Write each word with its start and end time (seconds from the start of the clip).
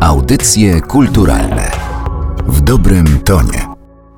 Audycje 0.00 0.80
kulturalne 0.80 1.70
w 2.46 2.60
dobrym 2.60 3.20
tonie. 3.24 3.66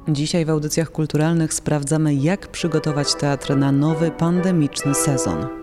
Dzisiaj 0.09 0.45
w 0.45 0.51
audycjach 0.51 0.91
kulturalnych 0.91 1.55
sprawdzamy, 1.55 2.15
jak 2.15 2.49
przygotować 2.49 3.15
teatr 3.15 3.57
na 3.57 3.73
nowy 3.73 4.11
pandemiczny 4.11 4.95
sezon. 4.95 5.62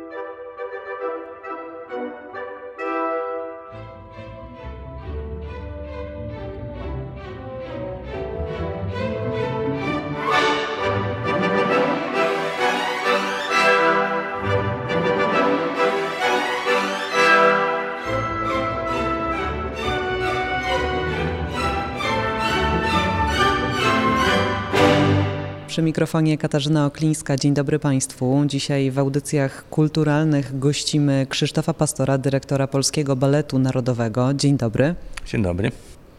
Przy 25.79 25.83
mikrofonie 25.83 26.37
Katarzyna 26.37 26.85
Oklińska. 26.85 27.37
Dzień 27.37 27.53
dobry 27.53 27.79
Państwu. 27.79 28.43
Dzisiaj 28.45 28.91
w 28.91 28.99
audycjach 28.99 29.69
kulturalnych 29.69 30.59
gościmy 30.59 31.25
Krzysztofa 31.29 31.73
Pastora, 31.73 32.17
dyrektora 32.17 32.67
Polskiego 32.67 33.15
Baletu 33.15 33.59
Narodowego. 33.59 34.33
Dzień 34.33 34.57
dobry. 34.57 34.95
Dzień 35.25 35.43
dobry. 35.43 35.71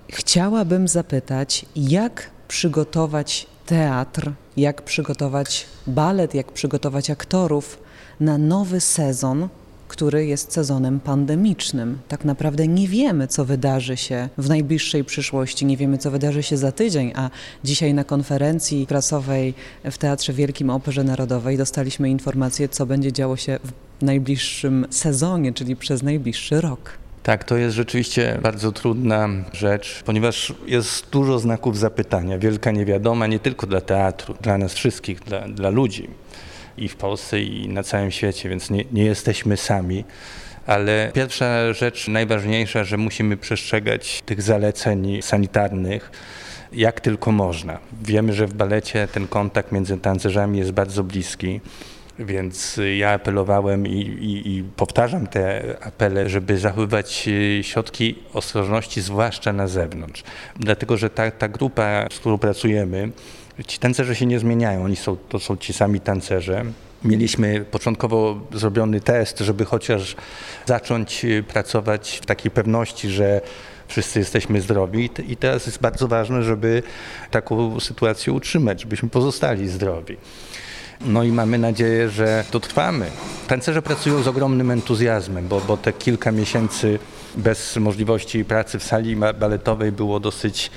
Chciałabym 0.08 0.88
zapytać, 0.88 1.66
jak 1.76 2.30
przygotować 2.48 3.46
teatr, 3.66 4.32
jak 4.56 4.82
przygotować 4.82 5.66
balet, 5.86 6.34
jak 6.34 6.52
przygotować 6.52 7.10
aktorów 7.10 7.78
na 8.20 8.38
nowy 8.38 8.80
sezon 8.80 9.48
który 9.90 10.26
jest 10.26 10.52
sezonem 10.52 11.00
pandemicznym. 11.00 11.98
Tak 12.08 12.24
naprawdę 12.24 12.68
nie 12.68 12.88
wiemy, 12.88 13.28
co 13.28 13.44
wydarzy 13.44 13.96
się 13.96 14.28
w 14.38 14.48
najbliższej 14.48 15.04
przyszłości, 15.04 15.66
nie 15.66 15.76
wiemy, 15.76 15.98
co 15.98 16.10
wydarzy 16.10 16.42
się 16.42 16.56
za 16.56 16.72
tydzień, 16.72 17.12
a 17.16 17.30
dzisiaj 17.64 17.94
na 17.94 18.04
konferencji 18.04 18.86
prasowej 18.86 19.54
w 19.84 19.98
Teatrze 19.98 20.32
Wielkim 20.32 20.70
Operze 20.70 21.04
Narodowej 21.04 21.56
dostaliśmy 21.56 22.10
informację, 22.10 22.68
co 22.68 22.86
będzie 22.86 23.12
działo 23.12 23.36
się 23.36 23.58
w 23.64 24.04
najbliższym 24.04 24.86
sezonie, 24.90 25.52
czyli 25.52 25.76
przez 25.76 26.02
najbliższy 26.02 26.60
rok. 26.60 26.92
Tak, 27.22 27.44
to 27.44 27.56
jest 27.56 27.76
rzeczywiście 27.76 28.38
bardzo 28.42 28.72
trudna 28.72 29.28
rzecz, 29.52 30.02
ponieważ 30.06 30.54
jest 30.66 31.10
dużo 31.10 31.38
znaków 31.38 31.78
zapytania, 31.78 32.38
wielka 32.38 32.70
niewiadoma 32.70 33.26
nie 33.26 33.38
tylko 33.38 33.66
dla 33.66 33.80
teatru, 33.80 34.34
dla 34.42 34.58
nas 34.58 34.74
wszystkich, 34.74 35.20
dla, 35.20 35.48
dla 35.48 35.70
ludzi 35.70 36.08
i 36.80 36.88
w 36.88 36.96
Polsce, 36.96 37.40
i 37.40 37.68
na 37.68 37.82
całym 37.82 38.10
świecie, 38.10 38.48
więc 38.48 38.70
nie, 38.70 38.84
nie 38.92 39.04
jesteśmy 39.04 39.56
sami. 39.56 40.04
Ale 40.66 41.10
pierwsza 41.14 41.72
rzecz, 41.72 42.08
najważniejsza, 42.08 42.84
że 42.84 42.96
musimy 42.96 43.36
przestrzegać 43.36 44.22
tych 44.26 44.42
zaleceń 44.42 45.22
sanitarnych 45.22 46.10
jak 46.72 47.00
tylko 47.00 47.32
można. 47.32 47.78
Wiemy, 48.02 48.32
że 48.32 48.46
w 48.46 48.54
balecie 48.54 49.08
ten 49.12 49.26
kontakt 49.28 49.72
między 49.72 49.98
tancerzami 49.98 50.58
jest 50.58 50.70
bardzo 50.70 51.04
bliski. 51.04 51.60
Więc 52.18 52.80
ja 52.98 53.10
apelowałem 53.10 53.86
i, 53.86 54.00
i, 54.00 54.56
i, 54.56 54.64
powtarzam 54.64 55.26
te 55.26 55.62
apele, 55.80 56.28
żeby 56.28 56.58
zachowywać 56.58 57.28
środki 57.62 58.18
ostrożności, 58.32 59.00
zwłaszcza 59.00 59.52
na 59.52 59.66
zewnątrz. 59.66 60.22
Dlatego, 60.56 60.96
że 60.96 61.10
ta, 61.10 61.30
ta 61.30 61.48
grupa, 61.48 62.06
z 62.12 62.18
którą 62.18 62.38
pracujemy, 62.38 63.10
Ci 63.66 63.78
tancerze 63.78 64.16
się 64.16 64.26
nie 64.26 64.38
zmieniają, 64.38 64.84
oni 64.84 64.96
są, 64.96 65.16
to 65.16 65.38
są 65.38 65.56
ci 65.56 65.72
sami 65.72 66.00
tancerze. 66.00 66.64
Mieliśmy 67.04 67.64
początkowo 67.70 68.40
zrobiony 68.52 69.00
test, 69.00 69.38
żeby 69.38 69.64
chociaż 69.64 70.16
zacząć 70.66 71.24
y, 71.24 71.42
pracować 71.42 72.20
w 72.22 72.26
takiej 72.26 72.50
pewności, 72.50 73.10
że 73.10 73.40
wszyscy 73.88 74.18
jesteśmy 74.18 74.60
zdrowi 74.60 75.10
i 75.28 75.36
teraz 75.36 75.66
jest 75.66 75.80
bardzo 75.80 76.08
ważne, 76.08 76.42
żeby 76.42 76.82
taką 77.30 77.80
sytuację 77.80 78.32
utrzymać, 78.32 78.80
żebyśmy 78.80 79.08
pozostali 79.08 79.68
zdrowi. 79.68 80.16
No 81.00 81.22
i 81.24 81.32
mamy 81.32 81.58
nadzieję, 81.58 82.08
że 82.08 82.44
dotrwamy. 82.52 83.06
Tancerze 83.48 83.82
pracują 83.82 84.22
z 84.22 84.28
ogromnym 84.28 84.70
entuzjazmem, 84.70 85.48
bo, 85.48 85.60
bo 85.60 85.76
te 85.76 85.92
kilka 85.92 86.32
miesięcy 86.32 86.98
bez 87.36 87.76
możliwości 87.76 88.44
pracy 88.44 88.78
w 88.78 88.84
sali 88.84 89.16
baletowej 89.16 89.92
było 89.92 90.20
dosyć 90.20 90.70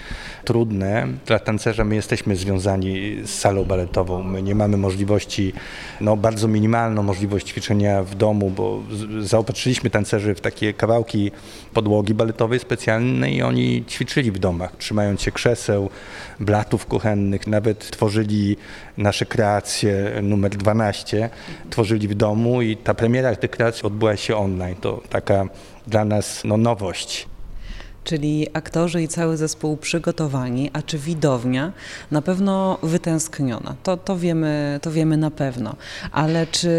trudne. 0.46 1.08
Dla 1.26 1.40
tancerza 1.40 1.84
my 1.84 1.96
jesteśmy 1.96 2.36
związani 2.36 3.18
z 3.26 3.30
salą 3.30 3.66
baletową. 3.66 4.24
My 4.24 4.44
nie 4.44 4.56
mamy 4.56 4.78
możliwości, 4.78 5.54
no 6.02 6.18
bardzo 6.18 6.48
minimalną 6.48 7.04
możliwość 7.04 7.48
ćwiczenia 7.48 8.04
w 8.04 8.16
domu, 8.16 8.50
bo 8.50 8.84
zaopatrzyliśmy 9.20 9.90
tancerzy 9.90 10.36
w 10.36 10.42
takie 10.42 10.74
kawałki 10.74 11.32
podłogi 11.74 12.14
baletowej 12.14 12.60
specjalnej 12.60 13.36
i 13.36 13.42
oni 13.42 13.84
ćwiczyli 13.90 14.32
w 14.32 14.40
domach, 14.40 14.76
trzymając 14.78 15.22
się 15.22 15.32
krzeseł, 15.32 15.90
blatów 16.40 16.86
kuchennych, 16.86 17.48
nawet 17.48 17.92
tworzyli 17.92 18.58
nasze 18.98 19.26
kreacje 19.26 20.20
numer 20.24 20.52
12, 20.52 21.30
tworzyli 21.70 22.08
w 22.08 22.16
domu 22.16 22.62
i 22.62 22.78
ta 22.78 22.94
premiera 22.94 23.36
tych 23.36 23.52
kreacji 23.52 23.84
odbyła 23.84 24.16
się 24.16 24.38
online. 24.38 24.76
To 24.76 25.02
taka 25.10 25.48
dla 25.88 26.06
nas 26.06 26.42
no, 26.46 26.58
nowość 26.58 27.28
czyli 28.04 28.48
aktorzy 28.54 29.04
i 29.04 29.08
cały 29.08 29.38
zespół 29.38 29.78
przygotowani, 29.78 30.70
a 30.74 30.82
czy 30.82 31.00
widownia 31.00 31.74
na 32.12 32.22
pewno 32.22 32.78
wytęskniona. 32.84 33.76
To, 33.84 33.98
to, 33.98 34.18
wiemy, 34.18 34.80
to 34.82 34.92
wiemy 34.92 35.18
na 35.18 35.32
pewno. 35.32 35.76
Ale 36.12 36.48
czy 36.48 36.70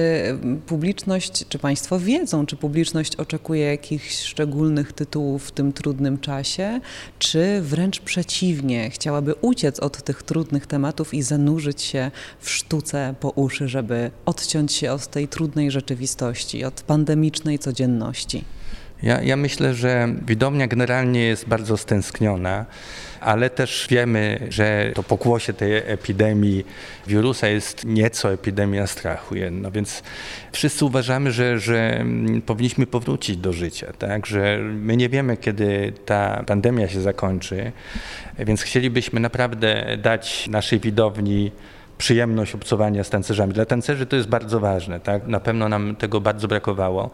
publiczność, 0.66 1.48
czy 1.48 1.58
Państwo 1.58 1.98
wiedzą, 1.98 2.46
czy 2.46 2.56
publiczność 2.56 3.16
oczekuje 3.16 3.66
jakichś 3.66 4.18
szczególnych 4.18 4.92
tytułów 4.92 5.48
w 5.48 5.50
tym 5.50 5.72
trudnym 5.72 6.18
czasie, 6.18 6.80
czy 7.18 7.60
wręcz 7.62 8.00
przeciwnie, 8.00 8.90
chciałaby 8.90 9.34
uciec 9.34 9.80
od 9.80 10.02
tych 10.02 10.22
trudnych 10.22 10.66
tematów 10.66 11.14
i 11.14 11.22
zanurzyć 11.22 11.82
się 11.82 12.10
w 12.40 12.50
sztuce 12.50 13.14
po 13.20 13.30
uszy, 13.30 13.68
żeby 13.68 14.10
odciąć 14.26 14.72
się 14.72 14.92
od 14.92 15.06
tej 15.06 15.28
trudnej 15.28 15.70
rzeczywistości, 15.70 16.64
od 16.64 16.82
pandemicznej 16.82 17.58
codzienności? 17.58 18.44
Ja, 19.04 19.22
ja 19.22 19.36
myślę, 19.36 19.74
że 19.74 20.08
widownia 20.26 20.66
generalnie 20.66 21.20
jest 21.20 21.48
bardzo 21.48 21.76
stęskniona, 21.76 22.66
ale 23.20 23.50
też 23.50 23.86
wiemy, 23.90 24.46
że 24.48 24.92
to 24.94 25.02
pokłosie 25.02 25.52
tej 25.52 25.76
epidemii 25.76 26.64
wirusa 27.06 27.48
jest 27.48 27.84
nieco 27.84 28.32
epidemia 28.32 28.86
strachu 28.86 29.34
jedno, 29.34 29.70
więc 29.70 30.02
wszyscy 30.52 30.84
uważamy, 30.84 31.32
że, 31.32 31.58
że 31.58 32.04
powinniśmy 32.46 32.86
powrócić 32.86 33.36
do 33.36 33.52
życia, 33.52 33.92
tak? 33.98 34.26
że 34.26 34.58
my 34.62 34.96
nie 34.96 35.08
wiemy, 35.08 35.36
kiedy 35.36 35.92
ta 36.06 36.44
pandemia 36.46 36.88
się 36.88 37.00
zakończy, 37.00 37.72
więc 38.38 38.62
chcielibyśmy 38.62 39.20
naprawdę 39.20 39.96
dać 40.02 40.48
naszej 40.48 40.80
widowni 40.80 41.52
przyjemność 41.98 42.54
obcowania 42.54 43.04
z 43.04 43.10
tancerzami. 43.10 43.52
Dla 43.52 43.64
tancerzy 43.64 44.06
to 44.06 44.16
jest 44.16 44.28
bardzo 44.28 44.60
ważne, 44.60 45.00
tak? 45.00 45.26
na 45.26 45.40
pewno 45.40 45.68
nam 45.68 45.96
tego 45.96 46.20
bardzo 46.20 46.48
brakowało. 46.48 47.10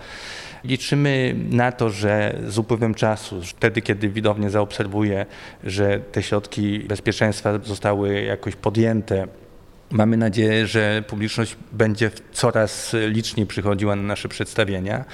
Liczymy 0.64 1.34
na 1.50 1.72
to, 1.72 1.90
że 1.90 2.38
z 2.46 2.58
upływem 2.58 2.94
czasu, 2.94 3.42
wtedy 3.42 3.82
kiedy 3.82 4.08
widownia 4.08 4.50
zaobserwuje, 4.50 5.26
że 5.64 6.00
te 6.00 6.22
środki 6.22 6.78
bezpieczeństwa 6.78 7.58
zostały 7.58 8.22
jakoś 8.22 8.56
podjęte, 8.56 9.26
Mamy 9.92 10.16
nadzieję, 10.16 10.66
że 10.66 11.04
publiczność 11.06 11.56
będzie 11.72 12.10
coraz 12.32 12.96
liczniej 13.08 13.46
przychodziła 13.46 13.96
na 13.96 14.02
nasze 14.02 14.28
przedstawienia. 14.28 15.04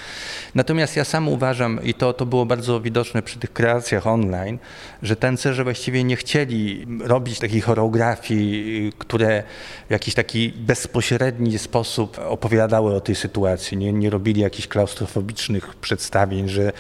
Natomiast 0.55 0.97
ja 0.97 1.05
sam 1.05 1.29
uważam, 1.29 1.85
i 1.85 1.95
to, 1.95 2.13
to 2.13 2.27
było 2.27 2.47
bardzo 2.47 2.81
widoczne 2.81 3.23
przy 3.23 3.39
tych 3.39 3.53
kreacjach 3.53 4.07
online, 4.07 4.59
że 5.03 5.17
tancerze 5.17 5.65
właściwie 5.65 6.05
nie 6.05 6.17
chcieli 6.17 6.87
robić 7.01 7.39
takich 7.39 7.65
choreografii, 7.65 8.93
które 8.99 9.43
w 9.89 9.91
jakiś 9.91 10.15
taki 10.15 10.53
bezpośredni 10.57 11.59
sposób 11.59 12.19
opowiadały 12.29 12.95
o 12.95 13.01
tej 13.01 13.15
sytuacji. 13.15 13.77
Nie, 13.77 13.93
nie 13.93 14.11
robili 14.11 14.41
jakichś 14.41 14.69
klaustrofobicznych 14.69 15.75
przedstawień, 15.75 16.49
że 16.49 16.73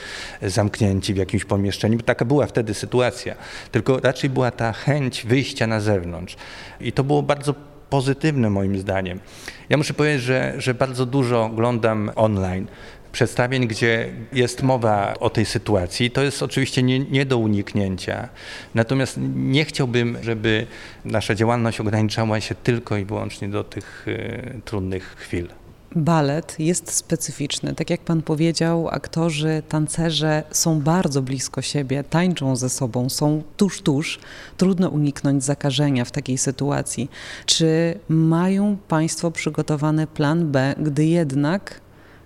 zamknięci 0.42 1.14
w 1.14 1.16
jakimś 1.16 1.44
pomieszczeniu. 1.44 1.98
Taka 1.98 2.24
była 2.24 2.46
wtedy 2.46 2.74
sytuacja. 2.74 3.34
Tylko 3.72 4.00
raczej 4.00 4.30
była 4.30 4.50
ta 4.50 4.72
chęć 4.72 5.26
wyjścia 5.26 5.66
na 5.66 5.80
zewnątrz. 5.80 6.36
I 6.80 6.92
to 6.92 7.04
było 7.04 7.22
bardzo 7.22 7.54
pozytywne 7.96 8.50
moim 8.50 8.78
zdaniem. 8.78 9.20
Ja 9.68 9.76
muszę 9.76 9.94
powiedzieć, 9.94 10.22
że, 10.22 10.54
że 10.58 10.74
bardzo 10.74 11.06
dużo 11.06 11.44
oglądam 11.44 12.10
online 12.16 12.66
przedstawień, 13.12 13.66
gdzie 13.66 14.08
jest 14.32 14.62
mowa 14.62 15.14
o 15.20 15.30
tej 15.30 15.44
sytuacji. 15.44 16.10
To 16.10 16.22
jest 16.22 16.42
oczywiście 16.42 16.82
nie, 16.82 16.98
nie, 16.98 17.26
do 17.26 17.38
uniknięcia. 17.38 18.28
Natomiast 18.74 19.18
nie 19.34 19.64
chciałbym, 19.64 20.18
żeby 20.22 20.66
nasza 21.04 21.34
działalność 21.34 21.80
ograniczała 21.80 22.40
się 22.40 22.54
tylko 22.54 22.96
i 22.96 23.04
wyłącznie 23.04 23.48
do 23.48 23.64
tych 23.64 24.08
y, 24.08 24.60
trudnych 24.64 25.14
chwil 25.18 25.48
balet 25.96 26.56
jest 26.58 26.92
specyficzny. 26.92 27.74
Tak 27.74 27.90
jak 27.90 28.00
pan 28.00 28.22
powiedział, 28.22 28.88
aktorzy, 28.88 29.62
tancerze 29.68 30.42
są 30.50 30.80
bardzo 30.80 31.22
blisko 31.22 31.62
siebie, 31.62 32.04
tańczą 32.04 32.56
ze 32.56 32.68
sobą, 32.68 33.08
są 33.08 33.42
tuż, 33.56 33.82
tuż. 33.82 34.18
Trudno 34.56 34.88
uniknąć 34.88 35.44
zakażenia 35.44 36.04
w 36.04 36.10
takiej 36.10 36.38
sytuacji. 36.38 37.10
Czy 37.46 37.98
mają 38.08 38.76
państwo 38.88 39.30
przygotowany 39.30 40.06
plan 40.06 40.52
B, 40.52 40.74
gdy 40.78 41.06
jednak 41.06 41.80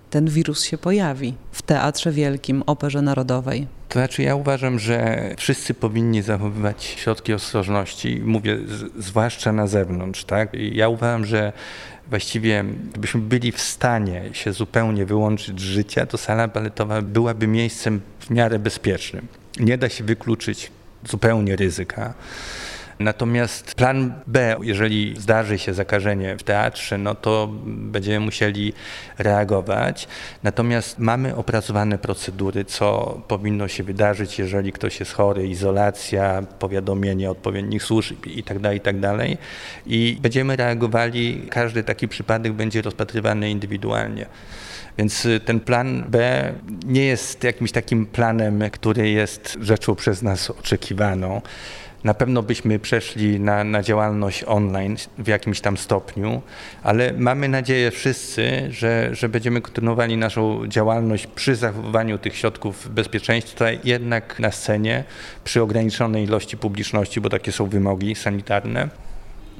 ten 0.09 0.27
wirus 0.27 0.63
się 0.63 0.77
pojawi 0.77 1.33
w 1.51 1.61
Teatrze 1.61 2.11
Wielkim, 2.11 2.63
Operze 2.65 3.01
Narodowej? 3.01 3.67
To 3.89 3.99
znaczy, 3.99 4.23
ja 4.23 4.35
uważam, 4.35 4.79
że 4.79 5.29
wszyscy 5.37 5.73
powinni 5.73 6.21
zachowywać 6.21 6.83
środki 6.83 7.33
ostrożności, 7.33 8.21
mówię 8.25 8.57
z, 8.67 9.05
zwłaszcza 9.05 9.51
na 9.51 9.67
zewnątrz. 9.67 10.25
Tak? 10.25 10.49
Ja 10.53 10.89
uważam, 10.89 11.25
że 11.25 11.53
właściwie 12.09 12.65
gdybyśmy 12.91 13.21
byli 13.21 13.51
w 13.51 13.61
stanie 13.61 14.23
się 14.33 14.53
zupełnie 14.53 15.05
wyłączyć 15.05 15.59
z 15.59 15.63
życia, 15.63 16.05
to 16.05 16.17
sala 16.17 16.47
baletowa 16.47 17.01
byłaby 17.01 17.47
miejscem 17.47 18.01
w 18.19 18.29
miarę 18.29 18.59
bezpiecznym. 18.59 19.27
Nie 19.59 19.77
da 19.77 19.89
się 19.89 20.03
wykluczyć 20.03 20.71
zupełnie 21.05 21.55
ryzyka. 21.55 22.13
Natomiast 23.03 23.75
plan 23.75 24.13
B, 24.27 24.55
jeżeli 24.61 25.15
zdarzy 25.19 25.59
się 25.59 25.73
zakażenie 25.73 26.37
w 26.37 26.43
teatrze, 26.43 26.97
no 26.97 27.15
to 27.15 27.49
będziemy 27.65 28.25
musieli 28.25 28.73
reagować. 29.17 30.07
Natomiast 30.43 30.99
mamy 30.99 31.35
opracowane 31.35 31.97
procedury, 31.97 32.65
co 32.65 33.21
powinno 33.27 33.67
się 33.67 33.83
wydarzyć, 33.83 34.39
jeżeli 34.39 34.71
ktoś 34.71 34.99
jest 34.99 35.13
chory, 35.13 35.47
izolacja, 35.47 36.43
powiadomienie 36.59 37.31
odpowiednich 37.31 37.83
służb 37.83 38.25
itd., 38.25 38.59
tak 38.61 38.73
itd. 38.73 39.17
Tak 39.17 39.27
I 39.85 40.17
będziemy 40.21 40.55
reagowali, 40.55 41.47
każdy 41.49 41.83
taki 41.83 42.07
przypadek 42.07 42.53
będzie 42.53 42.81
rozpatrywany 42.81 43.49
indywidualnie. 43.49 44.25
Więc 44.97 45.27
ten 45.45 45.59
plan 45.59 46.03
B 46.07 46.43
nie 46.85 47.05
jest 47.05 47.43
jakimś 47.43 47.71
takim 47.71 48.05
planem, 48.05 48.63
który 48.71 49.09
jest 49.09 49.57
rzeczą 49.61 49.95
przez 49.95 50.21
nas 50.21 50.49
oczekiwaną. 50.49 51.41
Na 52.03 52.13
pewno 52.13 52.43
byśmy 52.43 52.79
przeszli 52.79 53.39
na, 53.39 53.63
na 53.63 53.83
działalność 53.83 54.43
online 54.47 54.95
w 55.17 55.27
jakimś 55.27 55.61
tam 55.61 55.77
stopniu, 55.77 56.41
ale 56.83 57.13
mamy 57.13 57.47
nadzieję 57.47 57.91
wszyscy, 57.91 58.67
że, 58.69 59.15
że 59.15 59.29
będziemy 59.29 59.61
kontynuowali 59.61 60.17
naszą 60.17 60.67
działalność 60.67 61.27
przy 61.27 61.55
zachowaniu 61.55 62.17
tych 62.17 62.35
środków 62.35 62.89
bezpieczeństwa, 62.93 63.65
jednak 63.83 64.39
na 64.39 64.51
scenie, 64.51 65.03
przy 65.43 65.61
ograniczonej 65.61 66.23
ilości 66.23 66.57
publiczności, 66.57 67.21
bo 67.21 67.29
takie 67.29 67.51
są 67.51 67.65
wymogi 67.65 68.15
sanitarne. 68.15 69.10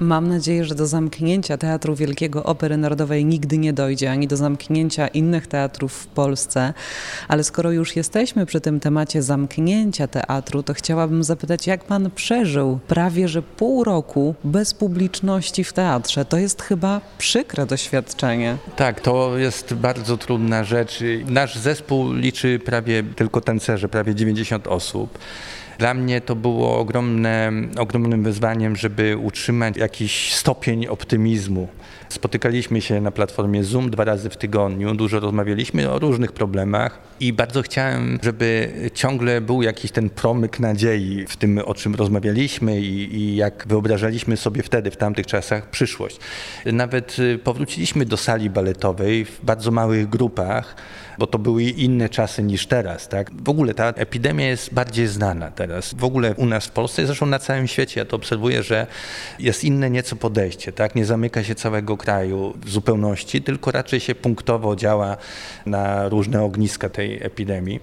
Mam 0.01 0.27
nadzieję, 0.27 0.65
że 0.65 0.75
do 0.75 0.87
zamknięcia 0.87 1.57
Teatru 1.57 1.95
Wielkiego 1.95 2.43
Opery 2.43 2.77
Narodowej 2.77 3.25
nigdy 3.25 3.57
nie 3.57 3.73
dojdzie, 3.73 4.11
ani 4.11 4.27
do 4.27 4.37
zamknięcia 4.37 5.07
innych 5.07 5.47
teatrów 5.47 5.93
w 5.93 6.07
Polsce. 6.07 6.73
Ale 7.27 7.43
skoro 7.43 7.71
już 7.71 7.95
jesteśmy 7.95 8.45
przy 8.45 8.61
tym 8.61 8.79
temacie 8.79 9.21
zamknięcia 9.21 10.07
teatru, 10.07 10.63
to 10.63 10.73
chciałabym 10.73 11.23
zapytać, 11.23 11.67
jak 11.67 11.83
pan 11.83 12.11
przeżył 12.11 12.79
prawie 12.87 13.27
że 13.27 13.41
pół 13.41 13.83
roku 13.83 14.35
bez 14.43 14.73
publiczności 14.73 15.63
w 15.63 15.73
teatrze? 15.73 16.25
To 16.25 16.37
jest 16.37 16.61
chyba 16.61 17.01
przykre 17.17 17.65
doświadczenie. 17.65 18.57
Tak, 18.75 19.01
to 19.01 19.37
jest 19.37 19.73
bardzo 19.73 20.17
trudna 20.17 20.63
rzecz. 20.63 20.99
Nasz 21.27 21.55
zespół 21.55 22.13
liczy 22.13 22.59
prawie 22.65 23.03
tylko 23.15 23.41
tancerze, 23.41 23.89
prawie 23.89 24.15
90 24.15 24.67
osób. 24.67 25.17
Dla 25.81 25.93
mnie 25.93 26.21
to 26.21 26.35
było 26.35 26.77
ogromne, 26.77 27.51
ogromnym 27.77 28.23
wyzwaniem, 28.23 28.75
żeby 28.75 29.17
utrzymać 29.17 29.77
jakiś 29.77 30.33
stopień 30.33 30.87
optymizmu. 30.87 31.67
Spotykaliśmy 32.09 32.81
się 32.81 33.01
na 33.01 33.11
platformie 33.11 33.63
Zoom 33.63 33.89
dwa 33.89 34.03
razy 34.03 34.29
w 34.29 34.37
tygodniu, 34.37 34.95
dużo 34.95 35.19
rozmawialiśmy 35.19 35.91
o 35.91 35.99
różnych 35.99 36.31
problemach 36.31 36.99
i 37.19 37.33
bardzo 37.33 37.61
chciałem, 37.61 38.19
żeby 38.23 38.71
ciągle 38.93 39.41
był 39.41 39.61
jakiś 39.61 39.91
ten 39.91 40.09
promyk 40.09 40.59
nadziei 40.59 41.25
w 41.27 41.37
tym, 41.37 41.57
o 41.65 41.73
czym 41.73 41.95
rozmawialiśmy 41.95 42.81
i, 42.81 43.15
i 43.15 43.35
jak 43.35 43.65
wyobrażaliśmy 43.67 44.37
sobie 44.37 44.63
wtedy, 44.63 44.91
w 44.91 44.97
tamtych 44.97 45.27
czasach, 45.27 45.69
przyszłość. 45.69 46.19
Nawet 46.65 47.19
y, 47.19 47.39
powróciliśmy 47.43 48.05
do 48.05 48.17
sali 48.17 48.49
baletowej 48.49 49.25
w 49.25 49.45
bardzo 49.45 49.71
małych 49.71 50.09
grupach 50.09 50.75
bo 51.21 51.27
to 51.27 51.39
były 51.39 51.63
inne 51.63 52.09
czasy 52.09 52.43
niż 52.43 52.67
teraz. 52.67 53.07
Tak? 53.07 53.31
W 53.43 53.49
ogóle 53.49 53.73
ta 53.73 53.87
epidemia 53.87 54.47
jest 54.47 54.73
bardziej 54.73 55.07
znana 55.07 55.51
teraz. 55.51 55.93
W 55.93 56.03
ogóle 56.03 56.35
u 56.35 56.45
nas 56.45 56.65
w 56.65 56.71
Polsce, 56.71 57.05
zresztą 57.05 57.25
na 57.25 57.39
całym 57.39 57.67
świecie, 57.67 57.99
ja 57.99 58.05
to 58.05 58.15
obserwuję, 58.15 58.63
że 58.63 58.87
jest 59.39 59.63
inne 59.63 59.89
nieco 59.89 60.15
podejście. 60.15 60.71
Tak? 60.71 60.95
Nie 60.95 61.05
zamyka 61.05 61.43
się 61.43 61.55
całego 61.55 61.97
kraju 61.97 62.53
w 62.65 62.69
zupełności, 62.69 63.41
tylko 63.41 63.71
raczej 63.71 63.99
się 63.99 64.15
punktowo 64.15 64.75
działa 64.75 65.17
na 65.65 66.09
różne 66.09 66.43
ogniska 66.43 66.89
tej 66.89 67.23
epidemii. 67.23 67.79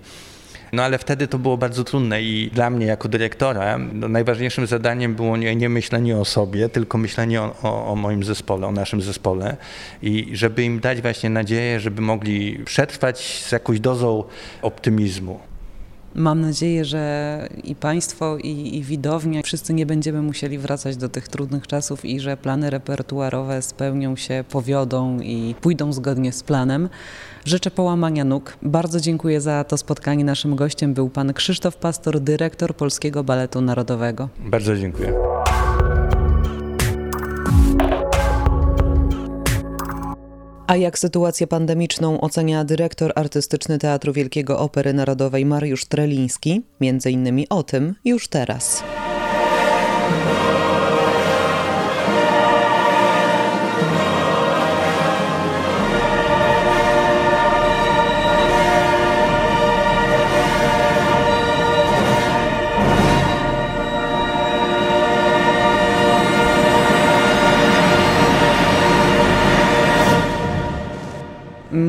No 0.72 0.82
ale 0.82 0.98
wtedy 0.98 1.28
to 1.28 1.38
było 1.38 1.56
bardzo 1.56 1.84
trudne 1.84 2.22
i 2.22 2.50
dla 2.54 2.70
mnie 2.70 2.86
jako 2.86 3.08
dyrektora 3.08 3.78
no, 3.78 4.08
najważniejszym 4.08 4.66
zadaniem 4.66 5.14
było 5.14 5.36
nie, 5.36 5.56
nie, 5.56 5.68
myślenie 5.68 6.16
o 6.16 6.24
sobie, 6.24 6.68
tylko 6.68 6.98
myślenie 6.98 7.42
o, 7.42 7.54
o, 7.62 7.86
o 7.86 7.96
moim 7.96 8.24
zespole, 8.24 8.66
o 8.66 8.72
naszym 8.72 9.02
zespole 9.02 9.56
i 10.02 10.30
żeby 10.32 10.64
im 10.64 10.80
dać 10.80 11.02
właśnie 11.02 11.30
nadzieję, 11.30 11.80
żeby 11.80 12.02
mogli 12.02 12.58
przetrwać 12.64 13.44
z 13.46 13.52
jakąś 13.52 13.80
dozą 13.80 14.24
optymizmu. 14.62 15.40
Mam 16.14 16.40
nadzieję, 16.40 16.84
że 16.84 17.48
i 17.64 17.74
Państwo, 17.74 18.38
i, 18.38 18.76
i 18.76 18.82
widownia, 18.82 19.42
wszyscy 19.42 19.74
nie 19.74 19.86
będziemy 19.86 20.22
musieli 20.22 20.58
wracać 20.58 20.96
do 20.96 21.08
tych 21.08 21.28
trudnych 21.28 21.66
czasów 21.66 22.04
i 22.04 22.20
że 22.20 22.36
plany 22.36 22.70
repertuarowe 22.70 23.62
spełnią 23.62 24.16
się, 24.16 24.44
powiodą 24.50 25.20
i 25.20 25.54
pójdą 25.60 25.92
zgodnie 25.92 26.32
z 26.32 26.42
planem. 26.42 26.88
Życzę 27.44 27.70
połamania 27.70 28.24
nóg. 28.24 28.56
Bardzo 28.62 29.00
dziękuję 29.00 29.40
za 29.40 29.64
to 29.64 29.76
spotkanie. 29.76 30.24
Naszym 30.24 30.56
gościem 30.56 30.94
był 30.94 31.10
pan 31.10 31.32
Krzysztof 31.32 31.76
Pastor, 31.76 32.20
dyrektor 32.20 32.76
Polskiego 32.76 33.24
Baletu 33.24 33.60
Narodowego. 33.60 34.28
Bardzo 34.38 34.76
dziękuję. 34.76 35.12
A 40.66 40.76
jak 40.76 40.98
sytuację 40.98 41.46
pandemiczną 41.46 42.20
ocenia 42.20 42.64
dyrektor 42.64 43.12
artystyczny 43.14 43.78
Teatru 43.78 44.12
Wielkiego 44.12 44.58
Opery 44.58 44.92
Narodowej 44.92 45.46
Mariusz 45.46 45.84
Treliński? 45.84 46.62
Między 46.80 47.10
innymi 47.10 47.48
o 47.48 47.62
tym 47.62 47.94
już 48.04 48.28
teraz. 48.28 48.82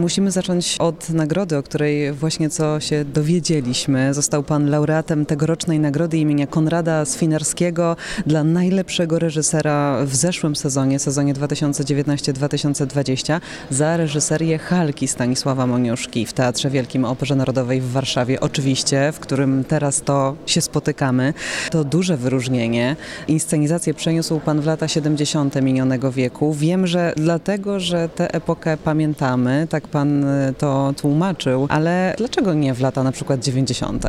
Musimy 0.09 0.31
zacząć 0.31 0.75
od 0.79 1.09
nagrody, 1.09 1.57
o 1.57 1.63
której 1.63 2.13
właśnie 2.13 2.49
co 2.49 2.79
się 2.79 3.05
dowiedzieliśmy. 3.05 4.13
Został 4.13 4.43
pan 4.43 4.69
laureatem 4.69 5.25
tegorocznej 5.25 5.79
nagrody 5.79 6.17
imienia 6.17 6.47
Konrada 6.47 7.05
Swinarskiego 7.05 7.95
dla 8.25 8.43
najlepszego 8.43 9.19
reżysera 9.19 10.05
w 10.05 10.15
zeszłym 10.15 10.55
sezonie, 10.55 10.99
sezonie 10.99 11.33
2019-2020 11.33 13.41
za 13.69 13.97
reżyserię 13.97 14.57
Halki 14.57 15.07
Stanisława 15.07 15.67
Moniuszki 15.67 16.25
w 16.25 16.33
Teatrze 16.33 16.69
Wielkim 16.69 17.05
Operze 17.05 17.35
Narodowej 17.35 17.81
w 17.81 17.91
Warszawie. 17.91 18.39
Oczywiście, 18.39 19.11
w 19.11 19.19
którym 19.19 19.63
teraz 19.63 20.01
to 20.01 20.35
się 20.45 20.61
spotykamy. 20.61 21.33
To 21.71 21.83
duże 21.83 22.17
wyróżnienie. 22.17 22.95
Inscenizację 23.27 23.93
przeniósł 23.93 24.39
pan 24.39 24.61
w 24.61 24.65
lata 24.65 24.87
70. 24.87 25.61
minionego 25.61 26.11
wieku. 26.11 26.53
Wiem, 26.53 26.87
że 26.87 27.13
dlatego, 27.17 27.79
że 27.79 28.09
tę 28.09 28.33
epokę 28.33 28.77
pamiętamy, 28.77 29.67
tak 29.69 29.87
pan 29.87 29.98
pan 29.99 30.23
y, 30.23 30.53
to 30.53 30.93
tłumaczył, 30.97 31.67
ale 31.69 32.15
dlaczego 32.17 32.53
nie 32.53 32.73
w 32.73 32.81
lata 32.81 33.03
na 33.03 33.11
przykład 33.11 33.43
90.? 33.43 34.03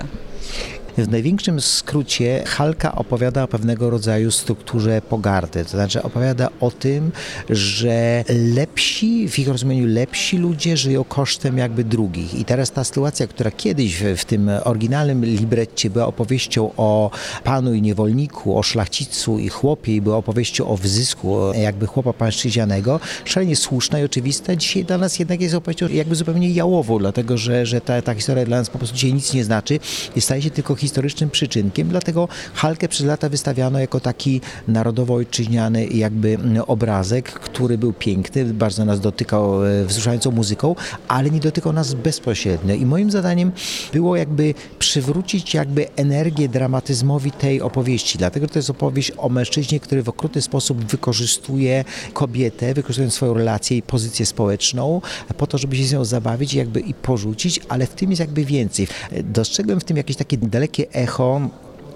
W 0.99 1.09
największym 1.09 1.61
skrócie 1.61 2.45
Halka 2.47 2.95
opowiada 2.95 3.43
o 3.43 3.49
pewnego 3.49 3.91
rodzaju 3.91 4.31
strukturze 4.31 5.03
pogardy, 5.03 5.65
to 5.65 5.71
znaczy 5.71 6.03
opowiada 6.03 6.49
o 6.61 6.71
tym, 6.71 7.13
że 7.51 8.25
lepsi, 8.55 9.29
w 9.29 9.39
ich 9.39 9.49
rozumieniu 9.49 9.87
lepsi 9.87 10.39
ludzie 10.39 10.77
żyją 10.77 11.05
kosztem 11.05 11.59
jakby 11.59 11.85
drugich. 11.85 12.35
I 12.35 12.45
teraz 12.45 12.71
ta 12.71 12.85
sytuacja, 12.85 13.27
która 13.27 13.51
kiedyś 13.51 13.97
w, 13.97 14.17
w 14.17 14.25
tym 14.25 14.51
oryginalnym 14.65 15.25
libretcie 15.25 15.91
była 15.91 16.07
opowieścią 16.07 16.71
o 16.77 17.11
panu 17.45 17.75
i 17.75 17.83
niewolniku, 17.83 18.59
o 18.59 18.63
szlachcicu 18.63 19.39
i 19.39 19.49
chłopie 19.49 19.95
i 19.97 20.01
była 20.01 20.17
opowieścią 20.17 20.69
o 20.69 20.77
wyzysku 20.77 21.55
jakby 21.55 21.87
chłopa 21.87 22.13
pańszczyźnianego, 22.13 23.01
szalenie 23.25 23.57
słuszna 23.57 24.01
i 24.01 24.05
oczywista, 24.05 24.57
dzisiaj 24.57 24.85
dla 24.85 24.99
nas 24.99 25.19
jednak 25.19 25.41
jest 25.41 25.55
opowieścią 25.55 25.89
jakby 25.89 26.15
zupełnie 26.15 26.51
jałową, 26.51 26.99
dlatego 26.99 27.39
że, 27.39 27.67
że 27.67 27.81
ta, 27.81 28.03
ta 28.03 28.15
historia 28.15 28.45
dla 28.45 28.59
nas 28.59 28.71
po 28.71 28.79
prostu 28.79 28.97
dzisiaj 28.97 29.15
nic 29.15 29.35
nie 29.35 29.45
znaczy 29.45 29.79
i 30.17 30.21
staje 30.21 30.43
się 30.43 30.51
tylko 30.51 30.75
historycznym 30.81 31.31
przyczynkiem, 31.31 31.89
dlatego 31.89 32.29
Halkę 32.55 32.89
przez 32.89 33.07
lata 33.07 33.29
wystawiano 33.29 33.79
jako 33.79 34.01
taki 34.01 34.41
narodowo-ojczyźniany 34.69 35.87
jakby 35.87 36.39
obrazek, 36.67 37.33
który 37.33 37.79
był 37.79 37.93
piękny, 37.93 38.45
bardzo 38.45 38.85
nas 38.85 39.01
dotykał 39.01 39.67
e, 39.67 39.85
wzruszającą 39.85 40.31
muzyką, 40.31 40.75
ale 41.09 41.31
nie 41.31 41.41
dotykał 41.41 41.73
nas 41.73 41.95
bezpośrednio. 41.95 42.75
I 42.75 42.87
moim 42.87 43.11
zadaniem 43.11 43.53
było 43.93 44.17
jakby 44.17 44.55
przywrócić 44.79 45.55
jakby 45.55 45.95
energię 45.97 46.49
dramatyzmowi 46.49 47.31
tej 47.31 47.61
opowieści, 47.61 48.19
dlatego 48.19 48.47
to 48.47 48.59
jest 48.59 48.71
opowieść 48.71 49.13
o 49.17 49.29
mężczyźnie, 49.29 49.81
który 49.81 50.03
w 50.03 50.09
okrutny 50.09 50.43
sposób 50.43 50.85
wykorzystuje 50.85 51.85
kobietę, 52.13 52.75
wykorzystując 52.75 53.15
swoją 53.15 53.35
relację 53.35 53.77
i 53.77 53.83
pozycję 53.83 54.27
społeczną 54.27 55.01
po 55.37 55.47
to, 55.47 55.59
żeby 55.59 55.77
się 55.77 55.85
z 55.85 55.93
nią 55.93 56.05
zabawić 56.05 56.55
jakby 56.55 56.81
i 56.81 56.95
porzucić, 56.95 57.61
ale 57.69 57.87
w 57.87 57.95
tym 57.95 58.11
jest 58.11 58.21
jakby 58.21 58.45
więcej. 58.45 58.89
Dostrzegłem 59.25 59.81
w 59.81 59.85
tym 59.85 59.97
jakieś 59.97 60.17
takie 60.17 60.37
dalekie 60.37 60.70
que 60.71 60.89
é 60.93 61.03
erram 61.03 61.50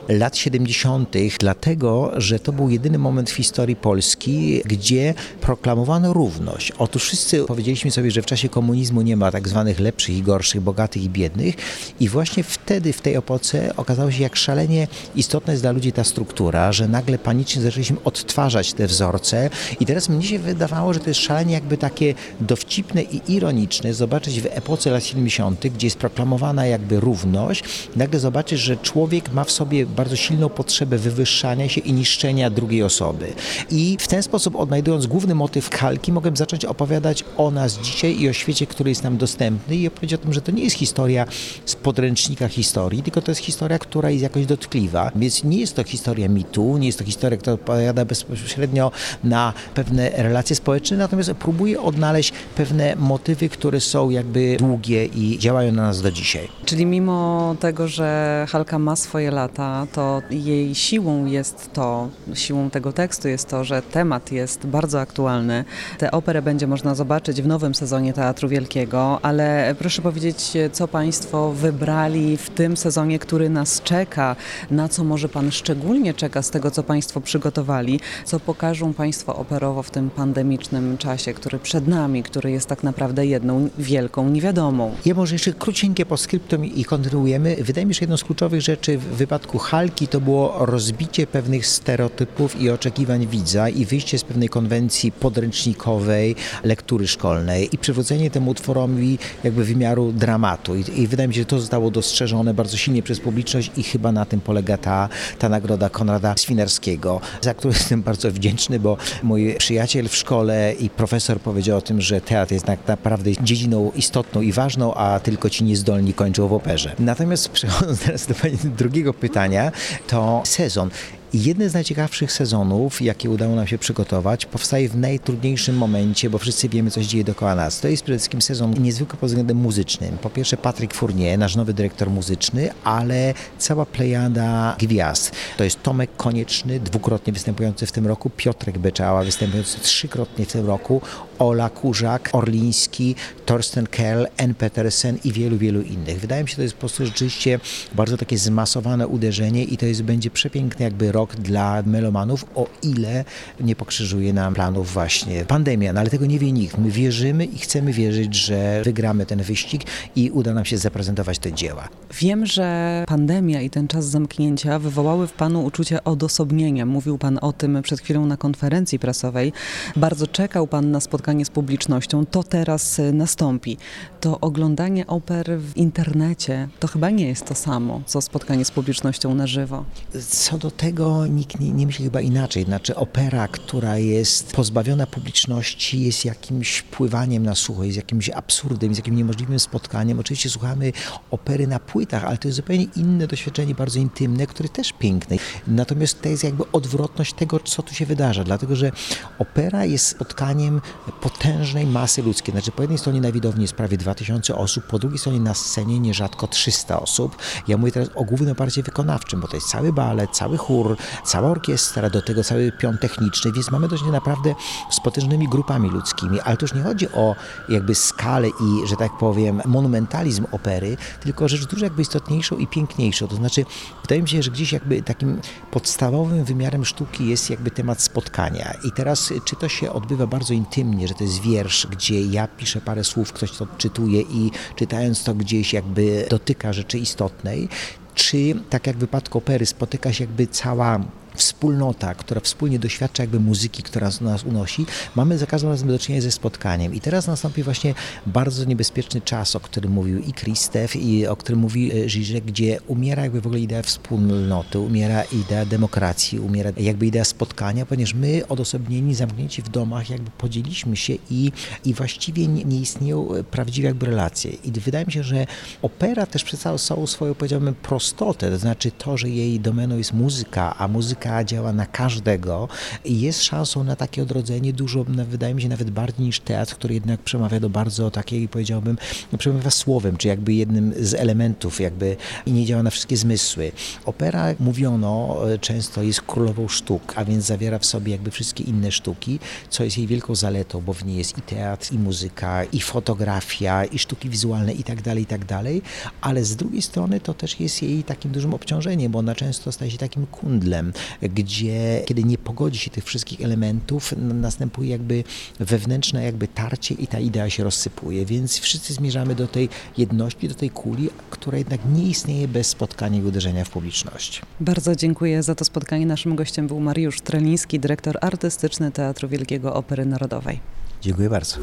lat 0.08 0.36
70., 0.36 1.14
dlatego 1.38 2.12
że 2.16 2.38
to 2.38 2.52
był 2.52 2.70
jedyny 2.70 2.98
moment 2.98 3.30
w 3.30 3.34
historii 3.34 3.76
Polski, 3.76 4.62
gdzie 4.64 5.14
proklamowano 5.40 6.12
równość. 6.12 6.72
Otóż 6.78 7.02
wszyscy 7.02 7.44
powiedzieliśmy 7.44 7.90
sobie, 7.90 8.10
że 8.10 8.22
w 8.22 8.26
czasie 8.26 8.48
komunizmu 8.48 9.02
nie 9.02 9.16
ma 9.16 9.30
tak 9.30 9.48
zwanych 9.48 9.80
lepszych 9.80 10.16
i 10.16 10.22
gorszych, 10.22 10.60
bogatych 10.60 11.02
i 11.02 11.10
biednych, 11.10 11.54
i 12.00 12.08
właśnie 12.08 12.42
wtedy, 12.42 12.92
w 12.92 13.00
tej 13.00 13.14
epoce, 13.14 13.76
okazało 13.76 14.10
się, 14.10 14.22
jak 14.22 14.36
szalenie 14.36 14.88
istotna 15.16 15.52
jest 15.52 15.62
dla 15.62 15.72
ludzi 15.72 15.92
ta 15.92 16.04
struktura, 16.04 16.72
że 16.72 16.88
nagle 16.88 17.18
panicznie 17.18 17.62
zaczęliśmy 17.62 17.96
odtwarzać 18.04 18.72
te 18.72 18.86
wzorce, 18.86 19.50
i 19.80 19.86
teraz 19.86 20.08
mnie 20.08 20.22
się 20.22 20.38
wydawało, 20.38 20.94
że 20.94 21.00
to 21.00 21.10
jest 21.10 21.20
szalenie 21.20 21.54
jakby 21.54 21.76
takie 21.76 22.14
dowcipne 22.40 23.02
i 23.02 23.32
ironiczne 23.32 23.94
zobaczyć 23.94 24.40
w 24.40 24.46
epoce 24.46 24.90
lat 24.90 25.04
70., 25.04 25.66
gdzie 25.66 25.86
jest 25.86 25.98
proklamowana 25.98 26.66
jakby 26.66 27.00
równość, 27.00 27.64
nagle 27.96 28.20
zobaczyć, 28.20 28.60
że 28.60 28.76
człowiek 28.76 29.32
ma 29.32 29.44
w 29.44 29.50
sobie 29.50 29.86
bardzo 29.94 30.16
silną 30.16 30.48
potrzebę 30.48 30.98
wywyższania 30.98 31.68
się 31.68 31.80
i 31.80 31.92
niszczenia 31.92 32.50
drugiej 32.50 32.82
osoby. 32.82 33.32
I 33.70 33.96
w 34.00 34.08
ten 34.08 34.22
sposób, 34.22 34.56
odnajdując 34.56 35.06
główny 35.06 35.34
motyw 35.34 35.70
kalki, 35.70 36.12
mogłem 36.12 36.36
zacząć 36.36 36.64
opowiadać 36.64 37.24
o 37.36 37.50
nas 37.50 37.78
dzisiaj 37.78 38.20
i 38.20 38.28
o 38.28 38.32
świecie, 38.32 38.66
który 38.66 38.90
jest 38.90 39.02
nam 39.02 39.16
dostępny 39.16 39.76
i 39.76 39.86
opowiedzieć 39.86 40.20
o 40.20 40.22
tym, 40.22 40.32
że 40.32 40.40
to 40.40 40.52
nie 40.52 40.64
jest 40.64 40.76
historia 40.76 41.26
z 41.64 41.74
podręcznika 41.74 42.48
historii, 42.48 43.02
tylko 43.02 43.22
to 43.22 43.30
jest 43.30 43.40
historia, 43.40 43.78
która 43.78 44.10
jest 44.10 44.22
jakoś 44.22 44.46
dotkliwa. 44.46 45.10
Więc 45.16 45.44
nie 45.44 45.58
jest 45.58 45.76
to 45.76 45.84
historia 45.84 46.28
mitu, 46.28 46.78
nie 46.78 46.86
jest 46.86 46.98
to 46.98 47.04
historia, 47.04 47.38
która 47.38 47.54
odpowiada 47.54 48.04
bezpośrednio 48.04 48.90
na 49.24 49.52
pewne 49.74 50.10
relacje 50.10 50.56
społeczne, 50.56 50.96
natomiast 50.96 51.30
próbuje 51.32 51.80
odnaleźć 51.80 52.32
pewne 52.56 52.96
motywy, 52.96 53.48
które 53.48 53.80
są 53.80 54.10
jakby 54.10 54.56
długie 54.58 55.04
i 55.06 55.38
działają 55.38 55.72
na 55.72 55.82
nas 55.82 56.02
do 56.02 56.10
dzisiaj. 56.10 56.48
Czyli 56.64 56.86
mimo 56.86 57.56
tego, 57.60 57.88
że 57.88 58.46
Halka 58.48 58.78
ma 58.78 58.96
swoje 58.96 59.30
lata, 59.30 59.83
to 59.86 60.22
jej 60.30 60.74
siłą 60.74 61.26
jest 61.26 61.72
to, 61.72 62.08
siłą 62.34 62.70
tego 62.70 62.92
tekstu 62.92 63.28
jest 63.28 63.48
to, 63.48 63.64
że 63.64 63.82
temat 63.82 64.32
jest 64.32 64.66
bardzo 64.66 65.00
aktualny. 65.00 65.64
Tę 65.98 66.10
operę 66.10 66.42
będzie 66.42 66.66
można 66.66 66.94
zobaczyć 66.94 67.42
w 67.42 67.46
nowym 67.46 67.74
sezonie 67.74 68.12
Teatru 68.12 68.48
Wielkiego, 68.48 69.18
ale 69.22 69.74
proszę 69.78 70.02
powiedzieć, 70.02 70.52
co 70.72 70.88
Państwo 70.88 71.52
wybrali 71.52 72.36
w 72.36 72.50
tym 72.50 72.76
sezonie, 72.76 73.18
który 73.18 73.48
nas 73.48 73.82
czeka, 73.82 74.36
na 74.70 74.88
co 74.88 75.04
może 75.04 75.28
Pan 75.28 75.50
szczególnie 75.50 76.14
czeka 76.14 76.42
z 76.42 76.50
tego, 76.50 76.70
co 76.70 76.82
Państwo 76.82 77.20
przygotowali, 77.20 78.00
co 78.24 78.40
pokażą 78.40 78.94
Państwo 78.94 79.36
operowo 79.36 79.82
w 79.82 79.90
tym 79.90 80.10
pandemicznym 80.10 80.98
czasie, 80.98 81.34
który 81.34 81.58
przed 81.58 81.88
nami, 81.88 82.22
który 82.22 82.50
jest 82.50 82.66
tak 82.66 82.82
naprawdę 82.82 83.26
jedną 83.26 83.68
wielką 83.78 84.28
niewiadomą. 84.28 84.94
Ja 85.04 85.14
może 85.14 85.34
jeszcze 85.34 85.52
krócienьkie 85.52 86.06
poskryptum 86.06 86.64
i 86.64 86.84
kontynuujemy. 86.84 87.56
Wydaje 87.60 87.86
mi 87.86 87.94
się, 87.94 87.98
że 87.98 88.02
jedną 88.02 88.16
z 88.16 88.24
kluczowych 88.24 88.60
rzeczy 88.60 88.98
w 88.98 89.04
wypadku 89.04 89.58
Halki 89.74 90.08
to 90.08 90.20
było 90.20 90.66
rozbicie 90.66 91.26
pewnych 91.26 91.66
stereotypów 91.66 92.60
i 92.60 92.70
oczekiwań 92.70 93.26
widza 93.26 93.68
i 93.68 93.84
wyjście 93.84 94.18
z 94.18 94.24
pewnej 94.24 94.48
konwencji 94.48 95.12
podręcznikowej 95.12 96.36
lektury 96.64 97.06
szkolnej 97.08 97.68
i 97.72 97.78
przywrócenie 97.78 98.30
temu 98.30 98.50
utworowi 98.50 99.18
jakby 99.44 99.64
wymiaru 99.64 100.12
dramatu. 100.12 100.76
I, 100.76 100.84
I, 101.00 101.06
wydaje 101.06 101.28
mi 101.28 101.34
się, 101.34 101.40
że 101.40 101.46
to 101.46 101.60
zostało 101.60 101.90
dostrzeżone 101.90 102.54
bardzo 102.54 102.76
silnie 102.76 103.02
przez 103.02 103.20
publiczność 103.20 103.70
i 103.76 103.82
chyba 103.82 104.12
na 104.12 104.24
tym 104.24 104.40
polega 104.40 104.76
ta, 104.76 105.08
ta 105.38 105.48
nagroda 105.48 105.90
Konrada 105.90 106.34
Swinarskiego, 106.36 107.20
za 107.40 107.54
którą 107.54 107.72
jestem 107.72 108.02
bardzo 108.02 108.30
wdzięczny, 108.30 108.80
bo 108.80 108.96
mój 109.22 109.54
przyjaciel 109.58 110.08
w 110.08 110.16
szkole 110.16 110.74
i 110.80 110.90
profesor 110.90 111.40
powiedział 111.40 111.78
o 111.78 111.82
tym, 111.82 112.00
że 112.00 112.20
teatr 112.20 112.52
jest 112.52 112.66
tak 112.66 112.88
naprawdę 112.88 113.30
dziedziną 113.42 113.92
istotną 113.96 114.40
i 114.40 114.52
ważną, 114.52 114.94
a 114.94 115.20
tylko 115.20 115.50
ci 115.50 115.64
niezdolni 115.64 116.14
kończą 116.14 116.48
w 116.48 116.52
operze. 116.52 116.92
Natomiast 116.98 117.48
przechodząc 117.48 118.00
teraz 118.00 118.26
do 118.26 118.34
drugiego 118.76 119.14
pytania, 119.14 119.63
to 120.06 120.42
sezon. 120.44 120.90
Jeden 121.34 121.68
z 121.68 121.74
najciekawszych 121.74 122.32
sezonów, 122.32 123.02
jakie 123.02 123.30
udało 123.30 123.56
nam 123.56 123.66
się 123.66 123.78
przygotować, 123.78 124.46
powstaje 124.46 124.88
w 124.88 124.96
najtrudniejszym 124.96 125.76
momencie, 125.76 126.30
bo 126.30 126.38
wszyscy 126.38 126.68
wiemy, 126.68 126.90
co 126.90 127.02
się 127.02 127.08
dzieje 127.08 127.24
dookoła 127.24 127.54
nas. 127.54 127.80
To 127.80 127.88
jest 127.88 128.02
przede 128.02 128.18
wszystkim 128.18 128.42
sezon 128.42 128.74
niezwykły 128.82 129.18
pod 129.18 129.28
względem 129.28 129.56
muzycznym. 129.56 130.18
Po 130.18 130.30
pierwsze 130.30 130.56
Patryk 130.56 130.94
Fournier, 130.94 131.38
nasz 131.38 131.56
nowy 131.56 131.74
dyrektor 131.74 132.10
muzyczny, 132.10 132.70
ale 132.84 133.34
cała 133.58 133.86
plejada 133.86 134.76
gwiazd. 134.78 135.32
To 135.56 135.64
jest 135.64 135.82
Tomek 135.82 136.10
Konieczny, 136.16 136.80
dwukrotnie 136.80 137.32
występujący 137.32 137.86
w 137.86 137.92
tym 137.92 138.06
roku, 138.06 138.30
Piotrek 138.36 138.78
Beczała, 138.78 139.24
występujący 139.24 139.80
trzykrotnie 139.80 140.44
w 140.44 140.52
tym 140.52 140.66
roku, 140.66 141.00
Ola 141.38 141.70
Kurzak, 141.70 142.30
Orliński, 142.32 143.14
Torsten 143.46 143.86
Kerl, 143.86 144.24
N. 144.36 144.54
Petersen 144.54 145.18
i 145.24 145.32
wielu, 145.32 145.58
wielu 145.58 145.82
innych. 145.82 146.20
Wydaje 146.20 146.42
mi 146.42 146.48
się, 146.48 146.56
to 146.56 146.62
jest 146.62 146.74
po 146.74 146.80
prostu 146.80 147.06
rzeczywiście 147.06 147.60
bardzo 147.94 148.16
takie 148.16 148.38
zmasowane 148.38 149.08
uderzenie 149.08 149.64
i 149.64 149.76
to 149.76 149.86
jest, 149.86 150.02
będzie 150.02 150.30
przepiękny 150.30 150.84
jakby 150.84 151.12
rok 151.12 151.36
dla 151.36 151.82
melomanów, 151.86 152.44
o 152.54 152.66
ile 152.82 153.24
nie 153.60 153.76
pokrzyżuje 153.76 154.32
nam 154.32 154.54
planów 154.54 154.92
właśnie 154.92 155.44
pandemia. 155.44 155.92
No 155.92 156.00
ale 156.00 156.10
tego 156.10 156.26
nie 156.26 156.38
wie 156.38 156.52
nikt. 156.52 156.78
My 156.78 156.90
wierzymy 156.90 157.44
i 157.44 157.58
chcemy 157.58 157.92
wierzyć, 157.92 158.34
że 158.34 158.82
wygramy 158.84 159.26
ten 159.26 159.42
wyścig 159.42 159.82
i 160.16 160.30
uda 160.30 160.54
nam 160.54 160.64
się 160.64 160.78
zaprezentować 160.78 161.38
te 161.38 161.52
dzieła. 161.52 161.88
Wiem, 162.20 162.46
że 162.46 163.04
pandemia 163.06 163.60
i 163.60 163.70
ten 163.70 163.88
czas 163.88 164.04
zamknięcia 164.04 164.78
wywołały 164.78 165.26
w 165.26 165.32
Panu 165.32 165.64
uczucie 165.64 166.04
odosobnienia. 166.04 166.86
Mówił 166.86 167.18
Pan 167.18 167.38
o 167.42 167.52
tym 167.52 167.82
przed 167.82 168.00
chwilą 168.00 168.26
na 168.26 168.36
konferencji 168.36 168.98
prasowej. 168.98 169.52
Bardzo 169.96 170.26
czekał 170.26 170.66
Pan 170.66 170.90
na 170.90 171.00
spotkanie 171.00 171.23
z 171.44 171.50
publicznością. 171.50 172.26
To 172.26 172.42
teraz 172.42 173.00
nastąpi. 173.12 173.76
To 174.20 174.40
oglądanie 174.40 175.06
oper 175.06 175.58
w 175.58 175.76
internecie 175.76 176.68
to 176.80 176.88
chyba 176.88 177.10
nie 177.10 177.26
jest 177.26 177.44
to 177.46 177.54
samo, 177.54 178.00
co 178.06 178.20
spotkanie 178.20 178.64
z 178.64 178.70
publicznością 178.70 179.34
na 179.34 179.46
żywo. 179.46 179.84
Co 180.28 180.58
do 180.58 180.70
tego 180.70 181.26
nikt 181.26 181.60
nie, 181.60 181.70
nie 181.72 181.86
myśli 181.86 182.04
chyba 182.04 182.20
inaczej. 182.20 182.64
Znaczy 182.64 182.96
opera, 182.96 183.48
która 183.48 183.98
jest 183.98 184.52
pozbawiona 184.52 185.06
publiczności 185.06 186.04
jest 186.04 186.24
jakimś 186.24 186.82
pływaniem 186.82 187.42
na 187.42 187.54
sucho, 187.54 187.84
jest 187.84 187.96
jakimś 187.96 188.30
absurdem, 188.30 188.90
jest 188.90 188.98
jakimś 188.98 189.16
niemożliwym 189.16 189.58
spotkaniem. 189.58 190.18
Oczywiście 190.18 190.50
słuchamy 190.50 190.92
opery 191.30 191.66
na 191.66 191.78
płytach, 191.78 192.24
ale 192.24 192.38
to 192.38 192.48
jest 192.48 192.56
zupełnie 192.56 192.86
inne 192.96 193.26
doświadczenie, 193.26 193.74
bardzo 193.74 193.98
intymne, 193.98 194.46
które 194.46 194.68
też 194.68 194.92
piękne. 194.92 195.36
Natomiast 195.66 196.22
to 196.22 196.28
jest 196.28 196.44
jakby 196.44 196.64
odwrotność 196.72 197.32
tego, 197.32 197.60
co 197.60 197.82
tu 197.82 197.94
się 197.94 198.06
wydarza, 198.06 198.44
dlatego 198.44 198.76
że 198.76 198.92
opera 199.38 199.84
jest 199.84 200.06
spotkaniem 200.06 200.80
potężnej 201.20 201.86
masy 201.86 202.22
ludzkiej. 202.22 202.52
Znaczy 202.52 202.72
po 202.72 202.82
jednej 202.82 202.98
stronie 202.98 203.20
na 203.20 203.32
widowni 203.32 203.62
jest 203.62 203.74
prawie 203.74 203.96
2000 203.96 204.56
osób, 204.56 204.84
po 204.84 204.98
drugiej 204.98 205.18
stronie 205.18 205.40
na 205.40 205.54
scenie 205.54 206.00
nierzadko 206.00 206.46
300 206.46 207.00
osób. 207.00 207.36
Ja 207.68 207.76
mówię 207.76 207.92
teraz 207.92 208.08
o 208.14 208.24
głównym 208.24 208.52
oparcie 208.52 208.82
wykonawczym, 208.82 209.40
bo 209.40 209.48
to 209.48 209.56
jest 209.56 209.68
cały 209.68 209.92
balet, 209.92 210.30
cały 210.30 210.56
chór, 210.56 210.96
cała 211.24 211.48
orkiestra, 211.48 212.10
do 212.10 212.22
tego 212.22 212.44
cały 212.44 212.72
pion 212.72 212.98
techniczny, 212.98 213.52
więc 213.52 213.70
mamy 213.70 213.88
do 213.88 213.96
czynienia 213.96 214.12
naprawdę 214.12 214.54
z 214.90 215.00
potężnymi 215.00 215.48
grupami 215.48 215.90
ludzkimi, 215.90 216.40
ale 216.40 216.56
to 216.56 216.64
już 216.64 216.74
nie 216.74 216.82
chodzi 216.82 217.12
o 217.12 217.34
jakby 217.68 217.94
skalę 217.94 218.48
i, 218.48 218.86
że 218.86 218.96
tak 218.96 219.18
powiem, 219.18 219.62
monumentalizm 219.64 220.46
opery, 220.52 220.96
tylko 221.20 221.48
rzecz 221.48 221.66
dużo 221.66 221.84
jakby 221.84 222.02
istotniejszą 222.02 222.56
i 222.56 222.66
piękniejszą. 222.66 223.28
To 223.28 223.36
znaczy, 223.36 223.64
wydaje 224.02 224.22
mi 224.22 224.28
się, 224.28 224.42
że 224.42 224.50
gdzieś 224.50 224.72
jakby 224.72 225.02
takim 225.02 225.40
podstawowym 225.70 226.44
wymiarem 226.44 226.84
sztuki 226.84 227.28
jest 227.28 227.50
jakby 227.50 227.70
temat 227.70 228.02
spotkania. 228.02 228.74
I 228.84 228.92
teraz, 228.92 229.32
czy 229.44 229.56
to 229.56 229.68
się 229.68 229.92
odbywa 229.92 230.26
bardzo 230.26 230.54
intymnie, 230.54 231.03
że 231.08 231.14
to 231.14 231.24
jest 231.24 231.40
wiersz, 231.40 231.86
gdzie 231.86 232.20
ja 232.20 232.48
piszę 232.48 232.80
parę 232.80 233.04
słów, 233.04 233.32
ktoś 233.32 233.52
to 233.52 233.66
czytuje 233.78 234.20
i 234.20 234.50
czytając 234.76 235.24
to 235.24 235.34
gdzieś 235.34 235.72
jakby 235.72 236.26
dotyka 236.30 236.72
rzeczy 236.72 236.98
istotnej, 236.98 237.68
czy 238.14 238.54
tak 238.70 238.86
jak 238.86 238.96
w 238.96 239.00
wypadku 239.00 239.38
opery 239.38 239.66
spotyka 239.66 240.12
się 240.12 240.24
jakby 240.24 240.46
cała 240.46 241.00
wspólnota, 241.34 242.14
która 242.14 242.40
wspólnie 242.40 242.78
doświadcza 242.78 243.22
jakby 243.22 243.40
muzyki, 243.40 243.82
która 243.82 244.10
nas 244.20 244.44
unosi, 244.44 244.86
mamy 245.14 245.38
za 245.38 245.46
każdym 245.46 245.70
razem 245.70 245.88
do 245.88 245.98
czynienia 245.98 246.22
ze 246.22 246.30
spotkaniem. 246.30 246.94
I 246.94 247.00
teraz 247.00 247.26
nastąpi 247.26 247.62
właśnie 247.62 247.94
bardzo 248.26 248.64
niebezpieczny 248.64 249.20
czas, 249.20 249.56
o 249.56 249.60
którym 249.60 249.92
mówił 249.92 250.18
i 250.18 250.32
Krzysztof, 250.32 250.96
i 250.96 251.26
o 251.26 251.36
którym 251.36 251.60
mówi 251.60 251.92
Żyżek, 252.06 252.44
gdzie 252.44 252.80
umiera 252.86 253.22
jakby 253.22 253.40
w 253.40 253.46
ogóle 253.46 253.60
idea 253.60 253.82
wspólnoty, 253.82 254.78
umiera 254.78 255.22
idea 255.22 255.66
demokracji, 255.66 256.40
umiera 256.40 256.70
jakby 256.76 257.06
idea 257.06 257.24
spotkania, 257.24 257.86
ponieważ 257.86 258.14
my 258.14 258.48
odosobnieni, 258.48 259.14
zamknięci 259.14 259.62
w 259.62 259.68
domach, 259.68 260.10
jakby 260.10 260.30
podzieliliśmy 260.30 260.96
się 260.96 261.14
i, 261.30 261.52
i 261.84 261.94
właściwie 261.94 262.46
nie, 262.46 262.64
nie 262.64 262.80
istnieją 262.80 263.28
prawdziwe 263.50 263.88
jakby 263.88 264.06
relacje. 264.06 264.50
I 264.50 264.72
wydaje 264.72 265.06
mi 265.06 265.12
się, 265.12 265.22
że 265.22 265.46
opera 265.82 266.26
też 266.26 266.44
przedstawia 266.44 266.78
całą 266.78 267.06
swoją, 267.06 267.34
powiedziałbym, 267.34 267.74
prostotę, 267.74 268.50
to 268.50 268.58
znaczy 268.58 268.90
to, 268.90 269.16
że 269.16 269.28
jej 269.28 269.60
domeną 269.60 269.98
jest 269.98 270.12
muzyka, 270.12 270.76
a 270.78 270.88
muzyka 270.88 271.23
działa 271.44 271.72
na 271.72 271.86
każdego 271.86 272.68
i 273.04 273.20
jest 273.20 273.44
szansą 273.44 273.84
na 273.84 273.96
takie 273.96 274.22
odrodzenie 274.22 274.72
dużo, 274.72 275.04
wydaje 275.04 275.54
mi 275.54 275.62
się, 275.62 275.68
nawet 275.68 275.90
bardziej 275.90 276.26
niż 276.26 276.40
teatr, 276.40 276.74
który 276.74 276.94
jednak 276.94 277.20
przemawia 277.20 277.60
do 277.60 277.70
bardzo 277.70 278.10
takiej, 278.10 278.48
powiedziałbym, 278.48 278.98
przemawia 279.38 279.70
słowem, 279.70 280.16
czy 280.16 280.28
jakby 280.28 280.54
jednym 280.54 280.94
z 281.00 281.14
elementów, 281.14 281.80
jakby 281.80 282.16
i 282.46 282.52
nie 282.52 282.66
działa 282.66 282.82
na 282.82 282.90
wszystkie 282.90 283.16
zmysły. 283.16 283.72
Opera, 284.06 284.54
mówiono, 284.60 285.36
e, 285.52 285.58
często 285.58 286.02
jest 286.02 286.22
królową 286.22 286.68
sztuk, 286.68 287.12
a 287.16 287.24
więc 287.24 287.44
zawiera 287.44 287.78
w 287.78 287.86
sobie 287.86 288.12
jakby 288.12 288.30
wszystkie 288.30 288.64
inne 288.64 288.92
sztuki, 288.92 289.38
co 289.70 289.84
jest 289.84 289.98
jej 289.98 290.06
wielką 290.06 290.34
zaletą, 290.34 290.80
bo 290.80 290.92
w 290.92 291.04
niej 291.04 291.16
jest 291.16 291.38
i 291.38 291.42
teatr, 291.42 291.92
i 291.92 291.98
muzyka, 291.98 292.64
i 292.64 292.80
fotografia, 292.80 293.84
i 293.84 293.98
sztuki 293.98 294.30
wizualne, 294.30 294.72
i 294.72 294.84
tak 294.84 295.02
dalej, 295.02 295.22
i 295.22 295.26
tak 295.26 295.44
dalej, 295.44 295.82
ale 296.20 296.44
z 296.44 296.56
drugiej 296.56 296.82
strony 296.82 297.20
to 297.20 297.34
też 297.34 297.60
jest 297.60 297.82
jej 297.82 298.04
takim 298.04 298.30
dużym 298.30 298.54
obciążeniem, 298.54 299.12
bo 299.12 299.18
ona 299.18 299.34
często 299.34 299.72
staje 299.72 299.90
się 299.90 299.98
takim 299.98 300.26
kundlem, 300.26 300.92
gdzie 301.22 302.02
kiedy 302.06 302.24
nie 302.24 302.38
pogodzi 302.38 302.78
się 302.78 302.90
tych 302.90 303.04
wszystkich 303.04 303.40
elementów, 303.40 304.14
następuje 304.16 304.90
jakby 304.90 305.24
wewnętrzne 305.60 306.24
jakby 306.24 306.48
tarcie 306.48 306.94
i 306.94 307.06
ta 307.06 307.18
idea 307.18 307.50
się 307.50 307.64
rozsypuje, 307.64 308.26
więc 308.26 308.58
wszyscy 308.58 308.94
zmierzamy 308.94 309.34
do 309.34 309.46
tej 309.46 309.68
jedności, 309.98 310.48
do 310.48 310.54
tej 310.54 310.70
kuli, 310.70 311.10
która 311.30 311.58
jednak 311.58 311.80
nie 311.94 312.02
istnieje 312.02 312.48
bez 312.48 312.66
spotkania 312.66 313.18
i 313.18 313.22
uderzenia 313.22 313.64
w 313.64 313.70
publiczność. 313.70 314.42
Bardzo 314.60 314.96
dziękuję 314.96 315.42
za 315.42 315.54
to 315.54 315.64
spotkanie. 315.64 316.06
Naszym 316.06 316.36
gościem 316.36 316.66
był 316.66 316.80
Mariusz 316.80 317.20
Treliński, 317.20 317.80
dyrektor 317.80 318.18
artystyczny 318.20 318.90
Teatru 318.90 319.28
Wielkiego 319.28 319.74
Opery 319.74 320.06
Narodowej. 320.06 320.60
Dziękuję 321.02 321.30
bardzo. 321.30 321.56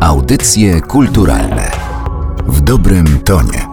Audycje 0.00 0.80
kulturalne 0.80 1.70
w 2.46 2.60
dobrym 2.60 3.18
tonie. 3.18 3.71